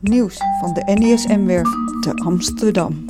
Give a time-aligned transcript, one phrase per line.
[0.00, 1.68] Nieuws van de NESM-werf
[2.00, 3.04] te Amsterdam.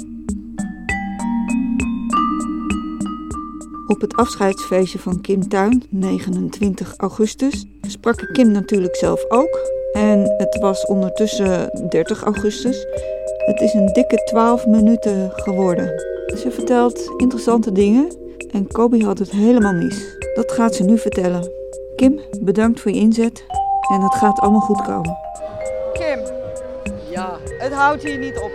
[3.86, 9.70] Op het afscheidsfeestje van Kim Tuin, 29 augustus, sprak Kim natuurlijk zelf ook.
[9.92, 12.86] En het was ondertussen 30 augustus.
[13.46, 15.86] Het is een dikke 12 minuten geworden.
[16.26, 18.14] Ze vertelt interessante dingen
[18.50, 20.16] en Kobi had het helemaal mis.
[20.34, 21.50] Dat gaat ze nu vertellen.
[21.96, 23.44] Kim, bedankt voor je inzet
[23.90, 25.29] en het gaat allemaal goed komen.
[27.70, 28.50] Het houdt hier niet op.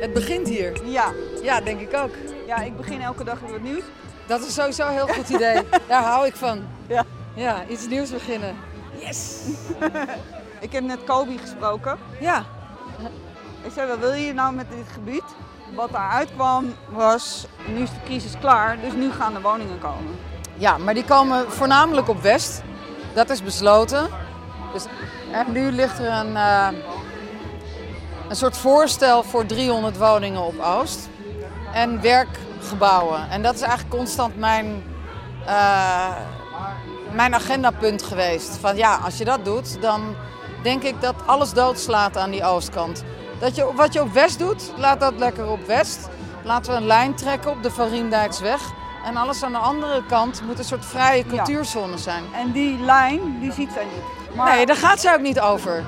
[0.00, 0.72] het begint hier.
[0.84, 1.12] Ja,
[1.42, 2.10] Ja, denk ik ook.
[2.46, 3.82] ja ik begin elke dag weer wat nieuws.
[4.26, 5.62] Dat is sowieso een heel goed idee.
[5.88, 6.60] Daar hou ik van.
[6.86, 7.04] Ja.
[7.34, 8.56] Ja, iets nieuws beginnen.
[8.98, 9.36] Yes!
[10.60, 11.98] Ik heb net Kobi gesproken.
[12.20, 12.44] Ja,
[13.62, 15.22] Ik zei, wat wil je nou met dit gebied?
[15.74, 20.18] Wat daaruit kwam was, nu is de crisis klaar, dus nu gaan de woningen komen.
[20.54, 22.62] ja, maar die komen voornamelijk op West.
[23.14, 24.08] Dat is besloten.
[24.72, 24.84] Dus
[25.32, 26.68] en nu ligt er een, eh,
[28.28, 31.08] een soort voorstel voor 300 woningen op Oost.
[31.72, 33.30] En werkgebouwen.
[33.30, 34.82] En dat is eigenlijk constant mijn,
[35.46, 36.14] eh,
[37.12, 38.56] mijn agendapunt geweest.
[38.60, 40.16] Van ja, als je dat doet, dan
[40.62, 43.04] denk ik dat alles doodslaat aan die oostkant.
[43.38, 46.08] Dat je, wat je op West doet, laat dat lekker op West.
[46.44, 48.60] Laten we een lijn trekken op de Van Riendijksweg.
[49.04, 52.24] En alles aan de andere kant moet een soort vrije cultuurzone zijn.
[52.34, 54.36] En die lijn, die ziet zij niet.
[54.36, 55.84] Maar Nee, daar gaat ze ook niet over.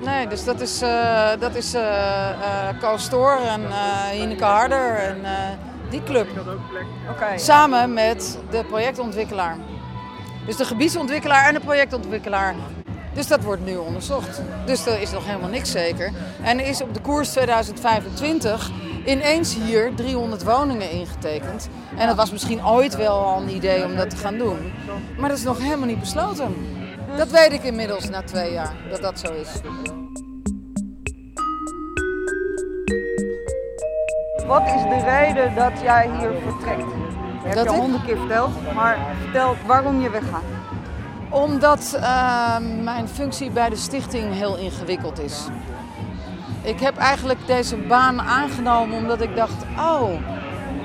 [0.00, 1.74] Nee, dus dat is, eh dat is
[2.96, 3.60] Stoor en
[4.14, 5.16] Ineke Harder en
[5.90, 6.28] die club.
[7.10, 7.38] oké.
[7.38, 9.56] Samen met de projectontwikkelaar.
[10.46, 12.54] Dus de gebiedsontwikkelaar en de projectontwikkelaar.
[13.14, 14.40] Dus dat wordt nu onderzocht.
[14.66, 16.12] Dus er is nog helemaal niks zeker.
[16.42, 18.70] En er is op de koers 2025
[19.06, 21.68] ineens hier 300 woningen ingetekend.
[21.96, 24.72] En dat was misschien ooit wel al een idee om dat te gaan doen.
[25.18, 26.54] Maar dat is nog helemaal niet besloten.
[27.16, 29.48] Dat weet ik inmiddels na twee jaar, dat dat zo is.
[34.46, 36.90] Wat is de reden dat jij hier vertrekt?
[37.44, 40.42] Dat heb je al honderd keer verteld, maar vertel waarom je weggaat.
[41.30, 45.44] Omdat eh, mijn functie bij de stichting heel ingewikkeld is.
[46.62, 50.10] Ik heb eigenlijk deze baan aangenomen omdat ik dacht, oh,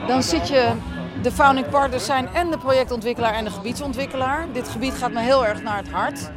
[0.07, 0.71] dan zit je,
[1.25, 4.47] de founding partners zijn en de projectontwikkelaar en de gebiedsontwikkelaar.
[4.53, 6.29] Dit gebied gaat me heel erg naar het hart,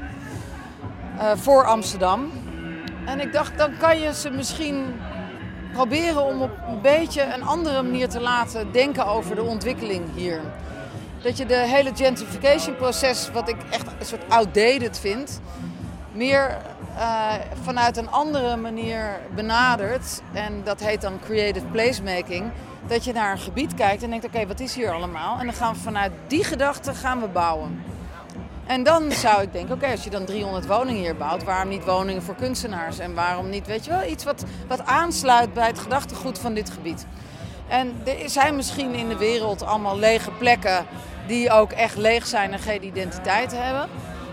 [1.19, 2.31] eh, voor Amsterdam.
[3.07, 5.01] En ik dacht, dan kan je ze misschien
[5.73, 10.41] proberen om op een beetje een andere manier te laten denken over de ontwikkeling hier.
[11.23, 15.41] Dat je de hele gentrification proces, wat ik echt een soort outdated vind,
[16.13, 16.59] meer
[16.97, 17.33] eh,
[17.63, 20.23] vanuit een andere manier benadert.
[20.33, 22.51] En dat heet dan creative placemaking.
[22.87, 25.39] Dat je naar een gebied kijkt en denkt, oké, wat is hier allemaal?
[25.39, 27.83] En dan gaan we vanuit die gedachte gaan we bouwen.
[28.67, 31.85] En dan zou ik denken, oké, als je dan 300 woningen hier bouwt, waarom niet
[31.85, 32.99] woningen voor kunstenaars?
[32.99, 36.71] En waarom niet, weet je wel, iets wat, wat aansluit bij het gedachtegoed van dit
[36.71, 37.07] gebied?
[37.69, 40.87] En er zijn misschien in de wereld allemaal lege plekken
[41.27, 43.89] die ook echt leeg zijn en geen identiteit hebben.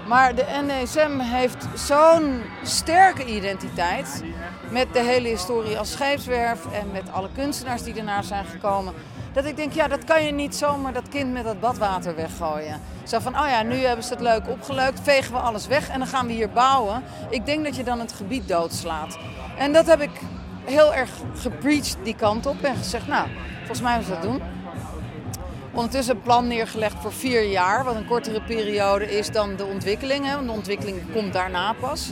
[0.07, 4.23] Maar de NESM heeft zo'n sterke identiteit
[4.69, 8.93] met de hele historie als scheepswerf en met alle kunstenaars die ernaar zijn gekomen.
[9.33, 12.81] Dat ik denk, ja, dat kan je niet zomaar dat kind met dat badwater weggooien.
[13.03, 15.99] Zo van, oh ja, nu hebben ze het leuk opgeleukt, vegen we alles weg en
[15.99, 17.03] dan gaan we hier bouwen.
[17.29, 19.17] Ik denk dat je dan het gebied doodslaat.
[19.57, 20.11] En dat heb ik
[20.63, 23.27] heel erg gepreached die kant op en gezegd, nou,
[23.57, 24.54] volgens mij moeten we dat doen.
[25.75, 30.25] Ondertussen een plan neergelegd voor vier jaar, wat een kortere periode is dan de ontwikkeling.
[30.25, 32.11] Hè, want de ontwikkeling komt daarna pas.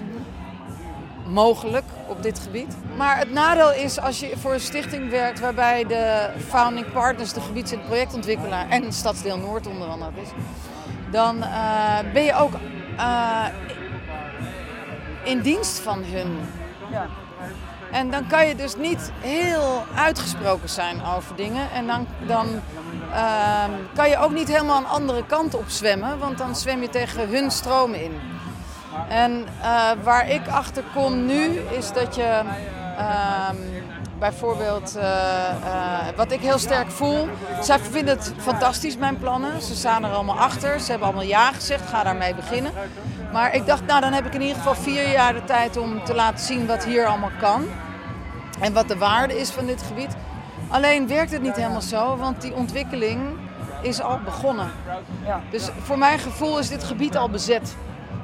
[1.27, 2.75] Mogelijk op dit gebied.
[2.97, 7.41] Maar het nadeel is als je voor een stichting werkt waarbij de founding partners, de
[7.41, 10.29] gebieds- en projectontwikkelaar en Stadsdeel Noord onder andere is,
[11.11, 12.53] dan eh, ben je ook
[12.97, 13.45] eh,
[15.23, 16.37] in dienst van hun.
[16.91, 17.07] Ja.
[17.91, 21.71] En dan kan je dus niet heel uitgesproken zijn over dingen.
[21.71, 22.47] En dan, dan
[23.13, 26.89] ehm, kan je ook niet helemaal een andere kant op zwemmen, want dan zwem je
[26.89, 28.19] tegen hun stroom in.
[29.09, 32.41] En eh, waar ik achter kom nu is dat je
[32.97, 33.55] ehm,
[34.19, 37.27] bijvoorbeeld, eh, eh, wat ik heel sterk voel,
[37.61, 39.61] zij vinden het fantastisch, mijn plannen.
[39.61, 42.71] Ze staan er allemaal achter, ze hebben allemaal ja gezegd, ga daarmee beginnen.
[43.31, 46.03] Maar ik dacht, nou dan heb ik in ieder geval vier jaar de tijd om
[46.03, 47.65] te laten zien wat hier allemaal kan.
[48.59, 50.15] En wat de waarde is van dit gebied.
[50.73, 53.21] Alleen werkt het niet helemaal zo, want die ontwikkeling
[53.81, 54.71] is al begonnen.
[55.25, 55.41] Ja.
[55.51, 57.75] Dus voor mijn gevoel is dit gebied al bezet.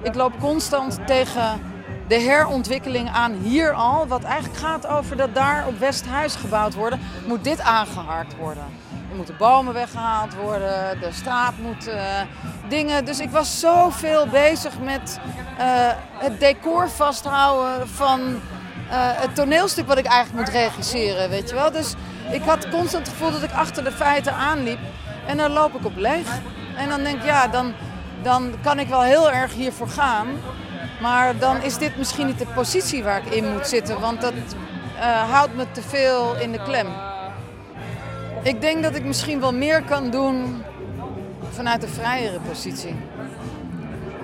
[0.02, 1.62] Ik loop constant tegen
[2.08, 4.08] de herontwikkeling aan hier al.
[4.08, 8.64] Wat eigenlijk gaat over dat daar op Westhuis gebouwd worden, moet dit aangehaakt worden.
[9.10, 12.02] Er moeten bomen weggehaald worden, de straat moet eh,
[12.70, 13.06] dingen.
[13.06, 15.20] Dus ik was zoveel bezig met
[15.58, 15.66] eh,
[16.18, 18.40] het decor vasthouden van
[18.96, 21.72] het toneelstuk wat ik eigenlijk moet regisseren, weet je wel.
[21.72, 21.94] Dus
[22.32, 24.80] ik had constant het gevoel dat ik achter de feiten aanliep.
[25.28, 26.28] En dan loop ik op leeg.
[26.76, 27.74] En dan denk ik, ja, dan,
[28.22, 30.28] dan kan ik wel heel erg hiervoor gaan.
[31.02, 34.00] Maar dan is dit misschien niet de positie waar ik in moet zitten.
[34.00, 36.88] Want dat uh, houdt me te veel in de klem.
[38.44, 40.64] Ik denk dat ik misschien wel meer kan doen
[41.52, 42.96] vanuit een vrijere positie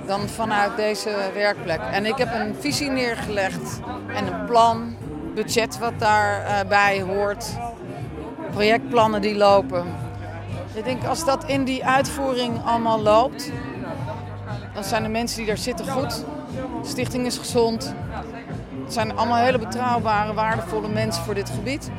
[0.05, 1.79] dan vanuit deze werkplek.
[1.91, 4.95] En ik heb een visie neergelegd en een plan,
[5.35, 7.45] budget wat daarbij hoort,
[8.51, 9.85] projectplannen die lopen.
[10.73, 13.51] Ik denk als dat in die uitvoering allemaal loopt,
[14.73, 16.23] dan zijn de mensen die daar zitten goed.
[16.81, 17.93] De stichting is gezond.
[18.83, 21.89] Het zijn allemaal hele betrouwbare, waardevolle mensen voor dit gebied.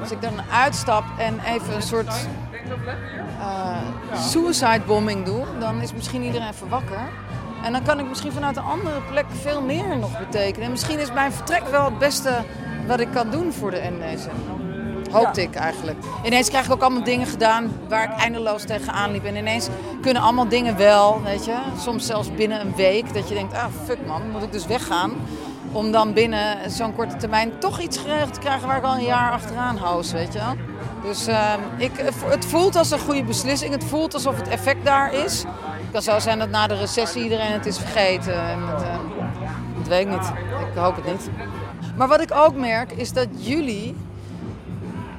[0.00, 2.26] Als ik dan uitstap en even een soort
[3.38, 3.76] uh,
[4.14, 7.08] suicide bombing doe, dan is misschien iedereen even wakker.
[7.64, 10.64] En dan kan ik misschien vanuit een andere plek veel meer nog betekenen.
[10.64, 12.44] En misschien is mijn vertrek wel het beste
[12.86, 14.30] wat ik kan doen voor de NDC.
[15.12, 15.98] Hoopte ik eigenlijk.
[16.24, 19.24] Ineens krijg ik ook allemaal dingen gedaan waar ik eindeloos tegenaan liep.
[19.24, 19.68] En ineens
[20.00, 21.56] kunnen allemaal dingen wel, weet je.
[21.78, 23.14] Soms zelfs binnen een week.
[23.14, 25.12] Dat je denkt, ah fuck man, moet ik dus weggaan.
[25.72, 29.04] Om dan binnen zo'n korte termijn toch iets geregeld te krijgen waar ik al een
[29.04, 30.54] jaar achteraan hoos, weet je wel.
[31.02, 31.90] Dus uh, ik,
[32.24, 33.72] het voelt als een goede beslissing.
[33.72, 35.42] Het voelt alsof het effect daar is.
[35.42, 38.34] Het kan zo zijn dat na de recessie iedereen het is vergeten.
[38.34, 38.96] En het, uh,
[39.78, 40.32] dat weet ik niet.
[40.72, 41.30] Ik hoop het niet.
[41.96, 43.94] Maar wat ik ook merk is dat jullie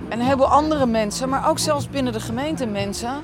[0.09, 3.21] en een heleboel andere mensen, maar ook zelfs binnen de gemeente mensen,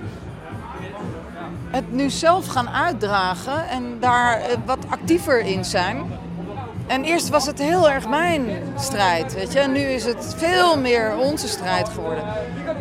[1.69, 6.03] het nu zelf gaan uitdragen en daar eh, wat actiever in zijn.
[6.89, 8.45] En eerst was het heel erg mijn
[8.77, 9.59] strijd, weet je.
[9.59, 12.23] En nu is het veel meer onze strijd geworden.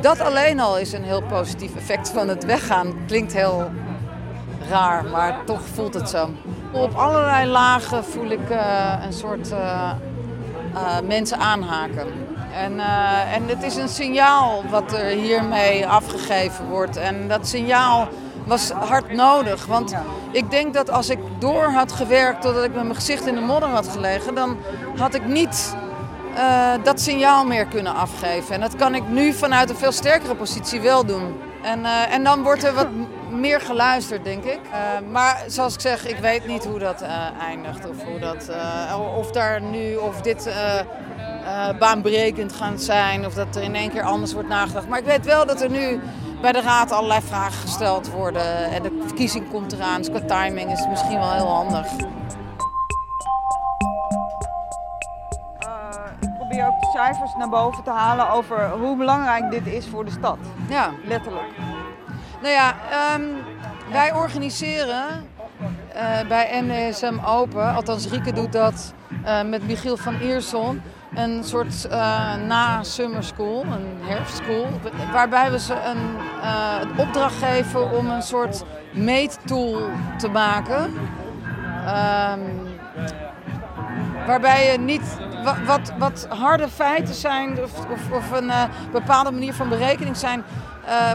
[0.00, 2.94] Dat alleen al is een heel positief effect van het weggaan.
[3.06, 3.70] Klinkt heel
[4.68, 6.30] raar, maar toch voelt het zo.
[6.72, 9.90] Op allerlei lagen voel ik uh, een soort uh,
[10.74, 12.06] uh, mensen aanhaken.
[12.54, 12.80] En,
[13.32, 16.96] en het is een signaal wat er hiermee afgegeven wordt.
[16.96, 18.08] En dat signaal
[18.48, 19.66] was hard nodig.
[19.66, 19.94] Want
[20.30, 23.40] ik denk dat als ik door had gewerkt totdat ik met mijn gezicht in de
[23.40, 24.56] modder had gelegen, dan
[24.96, 25.74] had ik niet
[26.36, 28.54] uh, dat signaal meer kunnen afgeven.
[28.54, 31.40] En dat kan ik nu vanuit een veel sterkere positie wel doen.
[31.62, 32.86] En, uh, en dan wordt er wat
[33.30, 34.60] meer geluisterd, denk ik.
[34.64, 37.02] Uh, maar zoals ik zeg, ik weet niet hoe dat
[37.40, 37.88] eindigt.
[37.88, 38.50] Of, hoe dat,
[39.16, 40.50] of daar nu, of dit
[41.78, 43.26] baanbrekend gaat zijn.
[43.26, 44.88] Of dat er in één keer anders wordt nagedacht.
[44.88, 46.00] Maar ik weet wel dat er nu
[46.40, 48.70] bij de raad allerlei vragen gesteld worden.
[48.70, 51.86] En de verkiezing komt eraan, dus qua timing is het misschien wel heel handig.
[56.20, 60.04] Ik probeer ook de cijfers naar boven te halen over hoe belangrijk dit is voor
[60.04, 60.38] de stad.
[60.68, 60.90] Ja.
[61.04, 61.48] Letterlijk.
[62.42, 62.74] Nou ja,
[63.14, 63.36] um,
[63.90, 65.28] wij organiseren
[65.94, 68.94] uh, bij NSM Open, althans Rieke doet dat
[69.24, 70.76] uh, met Michiel van Iersel
[71.14, 74.66] een soort uh, na-summer school, een herfstschool,
[75.12, 80.84] waarbij we ze een uh, opdracht geven om een soort meettool te maken.
[80.84, 82.66] Um,
[84.26, 85.18] waarbij je niet
[85.66, 88.62] wat, wat, harde feiten zijn of, of, of een uh,
[88.92, 90.44] bepaalde manier van berekening zijn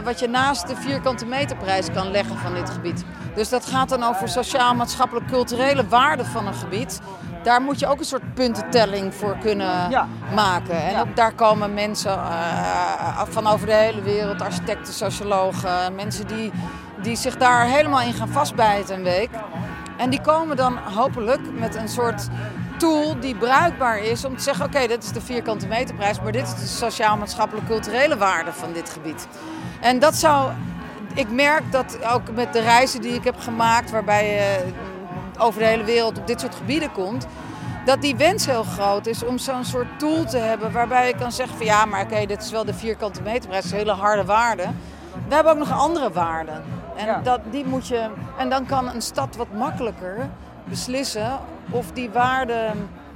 [0.04, 3.04] wat je naast de vierkante meterprijs kan leggen van dit gebied.
[3.34, 7.00] Dus dat gaat dan over sociaal, maatschappelijk, culturele waarde van een gebied
[7.44, 9.90] daar moet je ook een soort puntentelling voor kunnen
[10.34, 10.82] maken.
[10.82, 16.52] En ook daar komen mensen uh, van over de hele wereld, architecten, sociologen, mensen die,
[17.02, 19.30] die zich daar helemaal in gaan vastbijten een week.
[19.96, 22.28] En die komen dan hopelijk met een soort
[22.78, 26.46] tool die bruikbaar is om te zeggen: oké, dit is de vierkante meterprijs, maar dit
[26.46, 29.28] is de sociaal-maatschappelijk-culturele waarde van dit gebied.
[29.80, 30.50] En dat zou.
[31.14, 34.72] Ik merk dat ook met de reizen die ik heb gemaakt, waarbij je
[35.38, 37.26] over de hele wereld op dit soort gebieden komt.
[37.84, 41.32] Dat die wens heel groot is om zo'n soort tool te hebben waarbij je kan
[41.32, 44.66] zeggen van ja, maar oké, dit is wel de vierkante meterprijs, een hele harde waarde.
[45.28, 46.62] We hebben ook nog andere waarden.
[46.96, 50.28] En, dat, die moet je, en dan kan een stad wat makkelijker
[50.64, 51.38] beslissen
[51.70, 52.70] of die waarde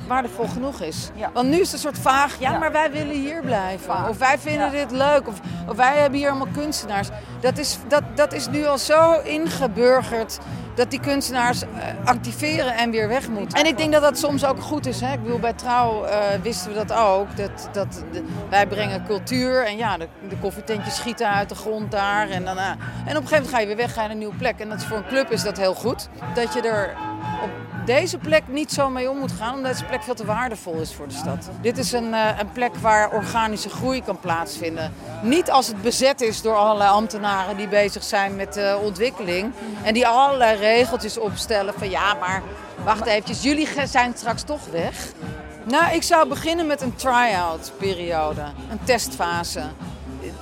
[0.07, 1.11] waardevol genoeg is.
[1.33, 4.09] Want nu is het een soort vaag, ja, maar wij willen hier blijven.
[4.09, 5.29] Of wij vinden dit leuk.
[5.29, 7.09] Of, of, wij hebben hier allemaal kunstenaars.
[7.41, 10.39] Dat is, dat, dat is nu al zo ingeburgerd
[10.79, 11.69] dat die kunstenaars eh,
[12.05, 13.59] activeren en weer weg moeten.
[13.59, 15.01] En ik denk dat dat soms ook goed is.
[15.01, 15.13] Hè?
[15.13, 17.37] Ik bedoel, bij Trouw uh, wisten we dat ook.
[17.37, 18.05] Dat, dat,
[18.51, 22.31] wij brengen cultuur en ja, de, de, koffietentjes schieten uit de grond daar.
[22.31, 24.11] En, dan, uh, en op een gegeven moment ga je weer weg, ga je naar
[24.11, 24.59] een nieuwe plek.
[24.59, 26.09] En dat is voor een club is dat heel goed.
[26.35, 26.97] Dat je er
[27.43, 27.51] op
[27.89, 30.95] deze plek niet zo mee om moet gaan, omdat deze plek veel te waardevol is
[30.95, 31.49] voor de stad.
[31.61, 34.93] Dit is een, uh, een plek waar organische groei kan plaatsvinden.
[35.23, 39.53] Niet als het bezet is door allerlei ambtenaren die bezig zijn met uh, ontwikkeling.
[39.83, 42.43] En die allerlei regeltjes opstellen van ja, maar
[42.85, 45.13] wacht eventjes, jullie zijn straks toch weg.
[45.65, 49.63] Nou, ik zou beginnen met een try-out periode, een testfase.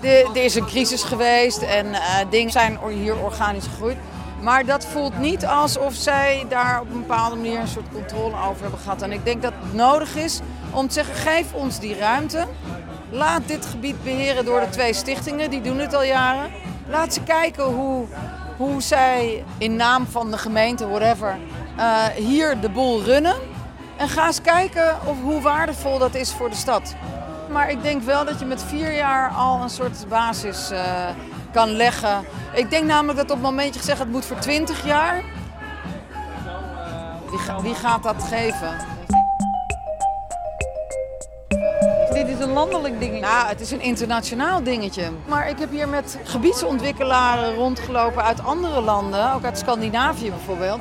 [0.00, 2.00] Er is een crisis geweest en eh,
[2.30, 3.96] dingen zijn hier organisch gegroeid.
[4.40, 8.62] Maar dat voelt niet alsof zij daar op een bepaalde manier een soort controle over
[8.62, 9.02] hebben gehad.
[9.02, 10.40] En ik denk dat het nodig is
[10.70, 12.46] om te zeggen, geef ons die ruimte.
[13.10, 16.50] Laat dit gebied beheren door de twee stichtingen, die doen het al jaren.
[16.88, 18.06] Laat ze kijken hoe,
[18.56, 21.36] hoe zij in naam van de gemeente, whatever,
[21.76, 23.36] eh, hier de boel runnen.
[23.96, 26.94] En ga eens kijken of, hoe waardevol dat is voor de stad.
[27.50, 30.80] Maar ik denk wel dat je met vier jaar al een soort basis eh,
[31.56, 32.24] kan leggen.
[32.54, 35.22] Ik denk namelijk dat op het moment dat je gezegd het moet voor 20 jaar.
[37.30, 38.76] Wie, ga- wie gaat dat geven?
[42.12, 43.20] Dit is een landelijk dingetje.
[43.20, 45.10] Nou, het is een internationaal dingetje.
[45.26, 50.80] Maar ik heb hier met gebiedsontwikkelaren rondgelopen uit andere landen, ook uit Scandinavië bijvoorbeeld.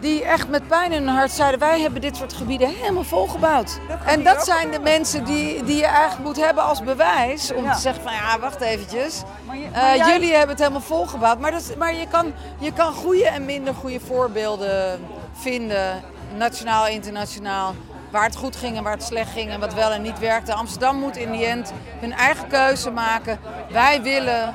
[0.00, 3.78] Die echt met pijn in hun hart zeiden: Wij hebben dit soort gebieden helemaal volgebouwd.
[4.06, 7.52] En dat zijn de mensen die, die je eigenlijk moet hebben als bewijs.
[7.52, 7.72] Om Ja.
[7.74, 9.22] te zeggen: van ja, wacht eventjes.
[9.46, 11.38] Maar je- Eh, jij- Jullie hebben het helemaal volgebouwd.
[11.38, 15.00] Maar, dat, maar je, kan, je kan goede en minder goede voorbeelden
[15.32, 16.02] vinden,
[16.36, 17.74] nationaal, internationaal.
[18.10, 20.54] Waar het goed ging en waar het slecht ging en wat wel en niet werkte.
[20.54, 23.38] Amsterdam moet in die end hun eigen keuze maken.
[23.72, 24.54] Wij willen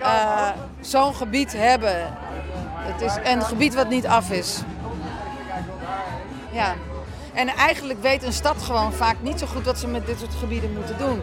[0.00, 0.48] eh,
[0.80, 2.14] zo'n gebied hebben.
[2.76, 4.60] Het is een gebied wat niet af is.
[6.52, 6.74] Ja.
[7.32, 10.34] En eigenlijk weet een stad gewoon vaak niet zo goed wat ze met dit soort
[10.34, 11.22] gebieden moeten doen.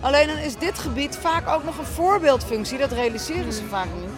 [0.00, 4.10] Alleen dan is dit gebied vaak ook nog een voorbeeldfunctie, dat realiseren ze vaak niet.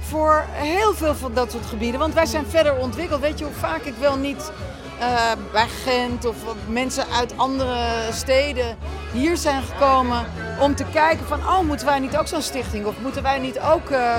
[0.00, 2.00] Voor heel veel van dat soort gebieden.
[2.00, 3.20] Want wij zijn verder ontwikkeld.
[3.20, 4.52] Weet je hoe vaak ik wel niet
[5.00, 6.36] eh, bij Gent of
[6.68, 8.76] mensen uit andere steden
[9.12, 10.26] hier zijn gekomen
[10.60, 12.86] om te kijken van, oh, moeten wij niet ook zo'n stichting?
[12.86, 14.14] Of moeten wij niet ook, eh,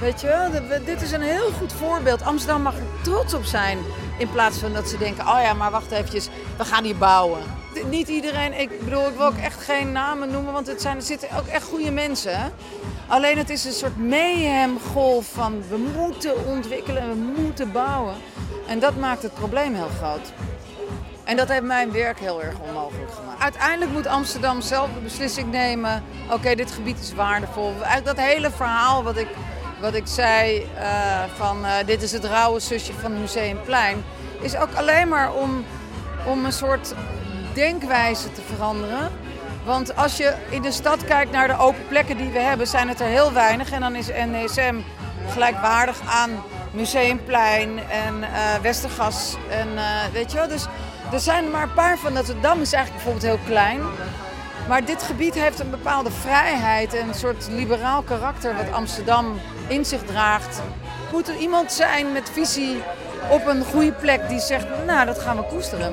[0.00, 2.22] weet je, dit is een heel goed voorbeeld.
[2.22, 3.78] Amsterdam mag er trots op zijn.
[4.18, 7.40] In plaats van dat ze denken, oh ja, maar wacht eventjes, we gaan hier bouwen.
[7.90, 11.02] Niet iedereen, ik bedoel, ik wil ook echt geen namen noemen, want het zijn, er
[11.02, 12.52] zitten ook echt goede mensen.
[13.06, 18.14] Alleen het is een soort mayhemgolf van we moeten ontwikkelen en we moeten bouwen.
[18.66, 20.32] En dat maakt het probleem heel groot.
[21.24, 23.42] En dat heeft mijn werk heel erg onmogelijk gemaakt.
[23.42, 26.02] Uiteindelijk moet Amsterdam zelf de beslissing nemen.
[26.30, 27.72] Oké, dit gebied is waardevol.
[27.72, 29.28] Eigenlijk dat hele verhaal wat ik,
[29.84, 34.04] wat ik zei eh, van eh, dit is het rauwe zusje van Museumplein.
[34.40, 35.64] Is ook alleen maar om,
[36.26, 36.94] om een soort
[37.54, 39.10] denkwijze te veranderen.
[39.64, 42.88] Want als je in de stad kijkt naar de open plekken die we hebben, zijn
[42.88, 43.70] het er heel weinig.
[43.70, 44.74] En dan is NSM
[45.28, 46.30] gelijkwaardig aan
[46.70, 49.36] Museumplein en eh, Westergas.
[49.50, 49.68] En
[50.12, 50.66] weet je wel, dus
[51.12, 52.14] er zijn maar een paar van.
[52.14, 53.80] Dat Dam is eigenlijk bijvoorbeeld heel klein.
[54.68, 59.26] Maar dit gebied heeft een bepaalde vrijheid en een soort liberaal karakter wat Amsterdam
[59.68, 60.62] in zich draagt.
[61.12, 62.76] Moet er iemand zijn met visie
[63.30, 65.92] op een goede plek die zegt, nou dat gaan we koesteren.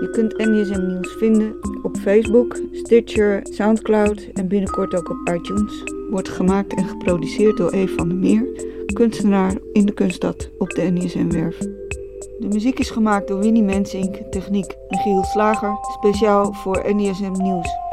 [0.00, 5.82] Je kunt NDSM Nieuws vinden op Facebook, Stitcher, Soundcloud en binnenkort ook op iTunes.
[6.10, 8.46] Wordt gemaakt en geproduceerd door Eve van der Meer,
[8.92, 11.83] kunstenaar in de kunststad op de NDSM-werf.
[12.44, 17.83] De muziek is gemaakt door Winnie Mensink, techniek Michiel Slager, speciaal voor NDSM Nieuws.